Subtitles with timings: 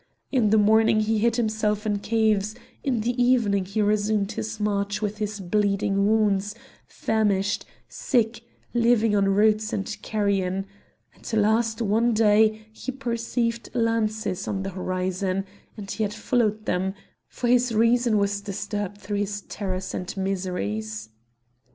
[0.31, 4.99] In the morning he hid himself in caves; in the evening he resumed his march
[4.99, 6.55] with his bleeding wounds,
[6.87, 8.41] famished, sick,
[8.73, 10.65] living on roots and carrion;
[11.15, 15.45] at last one day he perceived lances on the horizon,
[15.77, 16.95] and he had followed them,
[17.27, 21.09] for his reason was disturbed through his terrors and miseries.